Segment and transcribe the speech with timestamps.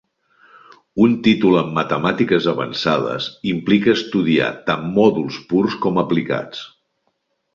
[1.07, 6.65] Un títol en matemàtiques avançades implica estudiar tant mòduls purs com aplicats.